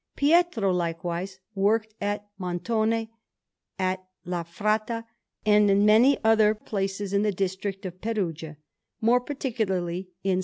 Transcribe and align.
Pietro 0.15 0.73
likewise 0.73 1.37
worked 1.53 1.93
at 2.01 2.25
Montone, 2.39 3.09
at 3.77 4.03
La 4.25 4.41
Fratta, 4.41 5.05
and 5.45 5.69
in 5.69 5.85
many 5.85 6.17
other 6.23 6.55
places 6.55 7.13
in 7.13 7.21
the 7.21 7.31
district 7.31 7.85
of 7.85 8.01
Perugia; 8.01 8.57
more 8.99 9.21
particularly 9.21 10.09
in 10.23 10.39
S. 10.39 10.39